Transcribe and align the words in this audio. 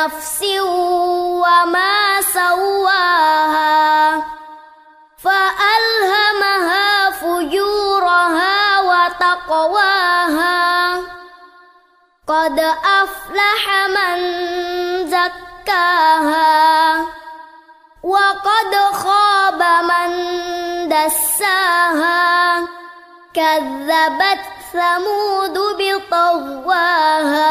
ونفس 0.00 0.42
وما 1.44 2.20
سواها 2.20 4.22
فألهمها 5.24 7.10
فجورها 7.10 8.80
وتقواها. 8.80 10.60
قد 12.28 12.58
أفلح 13.02 13.62
من 13.88 14.16
زكاها 15.10 17.06
وقد 18.02 18.74
خاب 18.92 19.62
من 19.62 20.10
دساها. 20.88 22.60
كذبت 23.34 24.44
ثمود 24.72 25.58
بطغواها. 25.78 27.50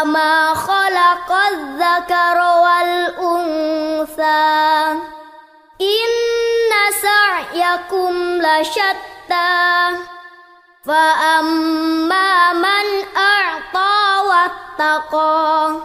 وما 0.00 0.54
خلق 0.54 1.32
الذكر 1.32 2.38
والأنثى. 2.64 4.26
إن 5.80 6.10
سعيكم 7.02 8.12
لشتى. 8.42 9.90
فأما 10.86 12.52
من 12.52 12.86
أعطى 13.16 14.28
واتقى 14.28 15.76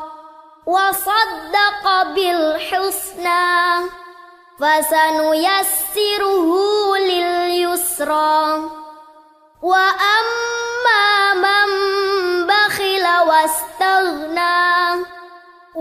وصدق 0.65 2.03
بالحسنى 2.03 3.45
فسنيسره 4.59 6.49
لليسرى. 6.97 8.61
وأما 9.61 11.14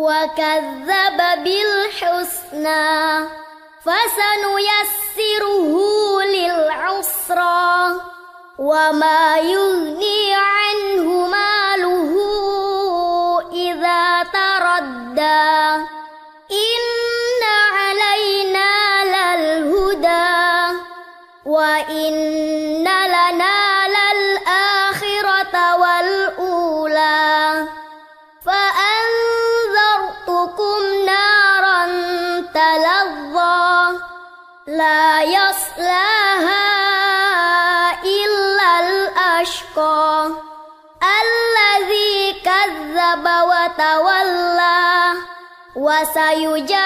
وكذب 0.05 1.19
بالحسنى 1.45 2.85
فسنيسره 3.85 5.75
للعسرى 6.23 8.01
وما 8.59 9.37
يغني 9.39 10.35
عنه 10.35 11.27
ماله 11.27 12.13
إذا 13.53 14.23
تردى 14.23 15.55
إن 16.65 16.83
علينا 17.73 18.73
للهدى 19.05 20.79
وإن 21.47 22.74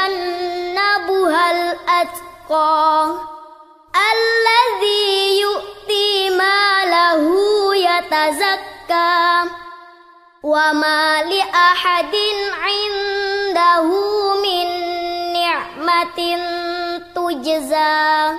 وسيجنبها 0.09 0.95
الأتقى 1.51 3.15
الذي 4.15 5.41
يؤتي 5.41 6.31
ماله 6.31 7.25
يتزكى 7.77 9.45
وما 10.43 11.23
لأحد 11.23 12.15
عنده 12.63 13.83
من 14.43 14.67
نعمة 15.33 16.19
تجزى 17.15 18.37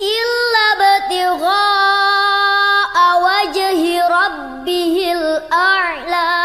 إلا 0.00 0.64
ابتغاء 0.76 2.14
وجه 3.22 3.80
ربه 4.08 5.12
الأعلى 5.12 6.43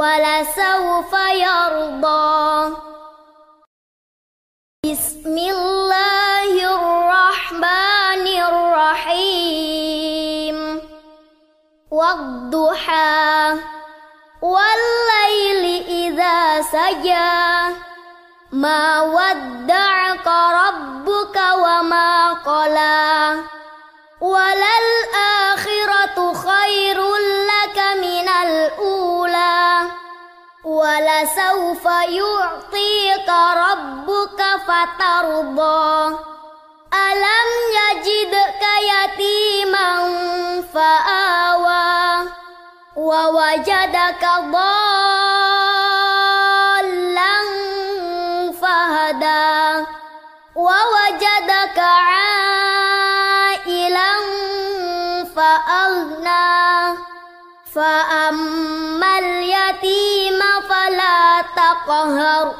ولسوف 0.00 1.12
يرضى. 1.30 2.74
بسم 4.90 5.38
الله 5.38 6.52
الرحمن 6.74 8.26
الرحيم. 8.48 9.56
والضحى. 11.90 13.56
والليل 14.42 15.84
إذا 15.88 16.62
سجى. 16.62 17.74
ما 18.52 19.00
ودعك 19.00 20.26
ربك 20.64 21.36
وما 21.36 22.32
قلى. 22.32 23.42
وللآخرة 24.20 24.89
ولسوف 31.30 31.84
يعطيك 31.84 33.28
ربك 33.56 34.40
فترضى. 34.66 36.16
ألم 36.94 37.48
يجدك 37.80 38.62
يتيما 38.90 39.90
فآوى 40.74 42.28
ووجدك 42.96 44.22
ضالا 44.52 44.80
فهدى 48.62 49.86
ووجدك 50.56 51.78
عائلا 51.78 52.90
فأغنى. 55.36 56.50
فأما 57.74 58.79
تقهر 61.70 62.54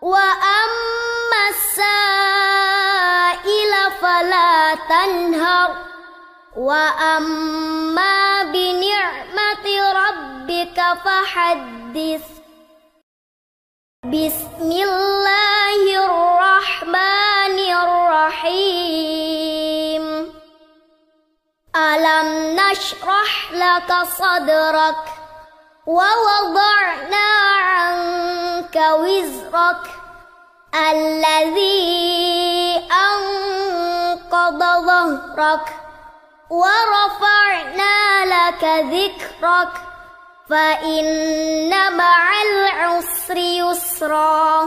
وأما 0.00 1.48
السائل 1.50 2.92
فلا 4.00 4.74
تنهر. 4.74 5.70
وأما 6.56 8.42
بنعمة 8.42 9.66
ربك 9.92 10.78
فحدث. 11.04 12.24
بسم 14.04 14.70
الله 14.72 15.80
الرحمن 16.04 17.58
الرحيم. 17.84 18.84
ألم 21.76 22.56
نشرح 22.60 23.52
لك 23.52 23.90
صدرك؟ 24.04 25.09
ووضعنا 25.86 27.28
عنك 27.60 28.76
وزرك 28.76 29.84
الذي 30.74 32.88
أنقض 32.92 34.58
ظهرك 34.58 35.66
ورفعنا 36.50 38.24
لك 38.24 38.64
ذكرك 38.64 39.72
فإن 40.50 41.96
مع 41.96 42.42
العسر 42.42 43.36
يسرا 43.36 44.62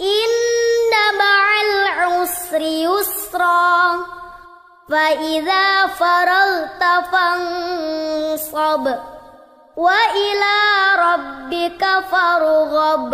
إن 0.00 0.92
مع 1.18 1.60
العسر 1.62 2.60
يسرا 2.60 3.96
فإذا 4.90 5.86
فرغت 5.86 6.82
فانصب 7.12 9.13
وإلى 9.76 10.56
ربك 10.98 11.84
فارغب. 12.10 13.10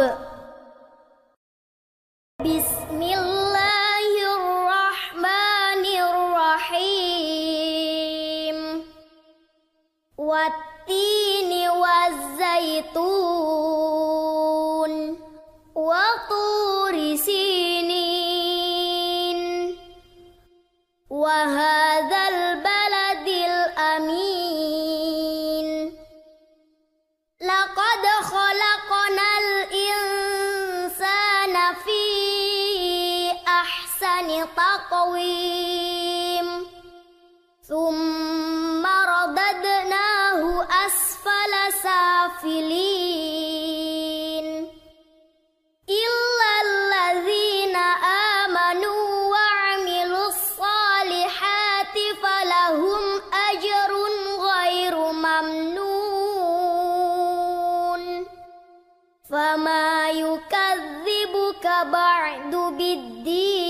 بسم 2.40 3.02
الله 3.02 4.06
الرحمن 4.36 5.84
الرحيم. 6.08 7.20
والتين 10.18 11.52
والزيتون 11.70 13.29
تقويم 34.90 36.66
ثم 37.62 38.86
رددناه 38.86 40.42
أسفل 40.86 41.52
سافلين. 41.82 43.06
إلا 45.88 46.52
الذين 46.66 47.76
آمنوا 48.36 49.06
وعملوا 49.32 50.26
الصالحات 50.26 51.96
فلهم 52.22 53.02
أجر 53.50 53.90
غير 54.50 54.94
ممنون. 55.12 55.92
فما 59.30 60.10
يكذبك 60.10 61.64
بعد 61.92 62.52
بالدين. 62.78 63.69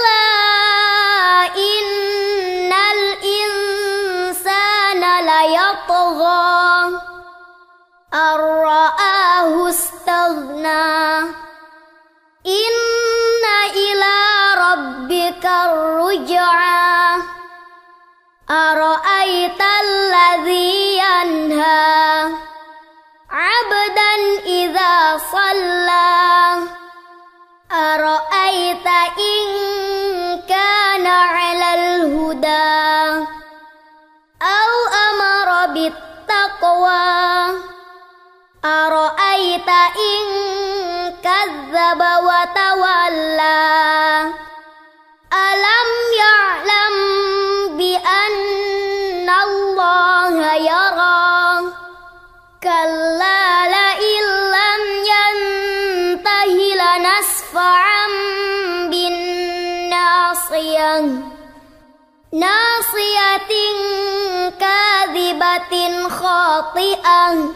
خاطئة 66.60 67.54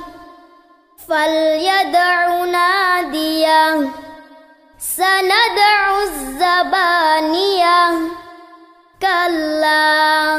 فليدع 1.09 2.45
ناديه 2.45 3.91
سندع 4.79 6.03
الزبانية 6.03 7.99
كلا 9.03 10.37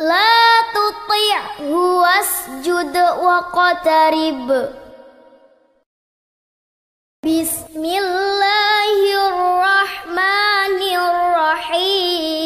لا 0.00 0.42
تطعه 0.74 1.70
واسجد 1.74 2.96
واقترب 2.96 4.48
بسم 7.24 7.84
الله 7.84 8.98
الرحمن 9.28 10.80
الرحيم 10.98 12.45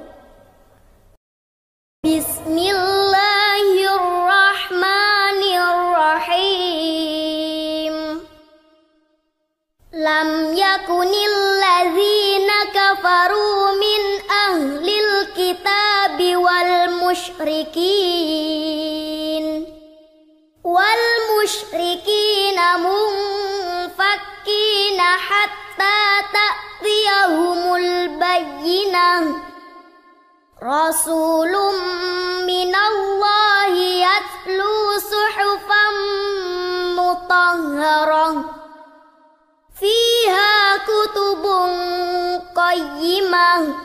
بسم 2.31 2.57
الله 2.57 3.67
الرحمن 3.99 5.41
الرحيم. 6.23 7.15
لم 9.93 10.29
يكن 10.57 11.11
الذين 11.33 12.49
كفروا 12.73 13.71
من 13.71 14.01
أهل 14.47 14.87
الكتاب 15.05 16.17
والمشركين. 16.37 17.45
والمشركين 20.63 22.59
منفكين 22.87 24.19
حتى 25.01 25.99
تأتيهم 26.37 27.75
البينة. 27.75 29.50
رسول 30.63 31.51
من 32.45 32.75
الله 32.75 33.73
يتلو 33.77 34.97
صحفا 34.97 35.85
مطهرة. 36.97 38.45
فيها 39.79 40.77
كتب 40.77 41.45
قيمة. 42.55 43.75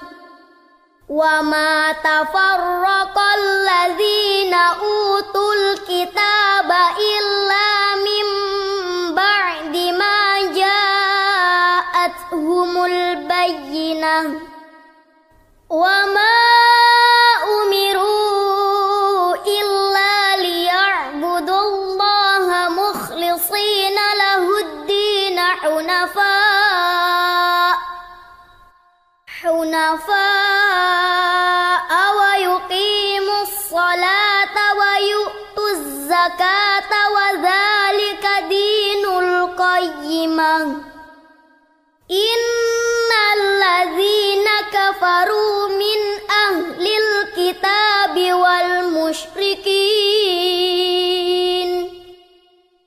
وما 1.08 1.92
تفرق 1.92 3.18
الذين 3.18 4.54
أوتوا 4.54 5.54
الكتاب 5.54 6.25
الصلاة 33.76 34.56
ويؤتوا 34.80 35.70
الزكاة 35.70 36.90
وذلك 37.16 38.24
دين 38.48 39.04
القيمة 39.04 40.56
إن 42.10 43.10
الذين 43.36 44.48
كفروا 44.72 45.68
من 45.68 46.00
أهل 46.30 46.86
الكتاب 46.86 48.16
والمشركين 48.32 49.36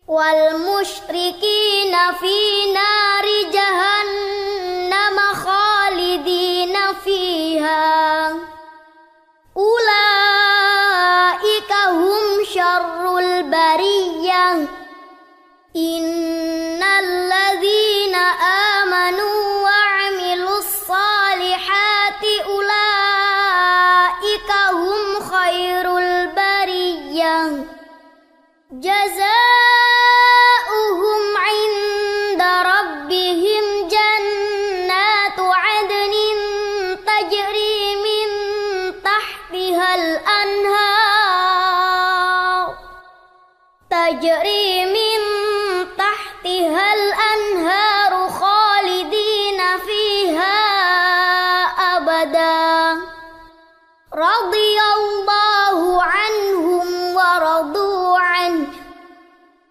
والمشركين 0.08 1.94
في 2.20 2.38
نار 2.74 3.26
جهنم 3.54 5.18
خالدين 5.34 6.76
فيها. 7.04 8.29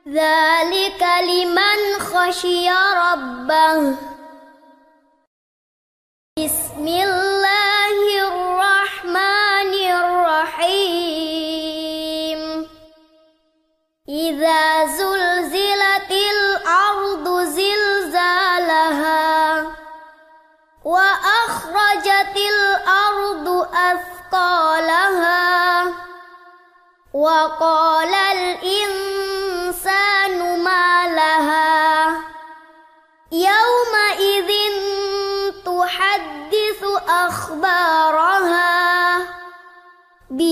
ذلك 0.09 1.03
لمن 1.03 2.01
خشي 2.01 2.71
ربه. 2.73 3.97
بسم 6.39 6.87
الله 6.89 7.97
الرحمن 8.29 9.73
الرحيم. 10.01 11.21
إذا 14.09 14.87
زلزلت 14.87 16.11
الأرض 16.11 17.45
زلزالها 17.45 18.77
وأخرجت 20.85 22.37
الأرض 22.37 23.49
أثقالها 23.93 25.39
وقال 27.13 28.15
الإنسان 28.15 29.18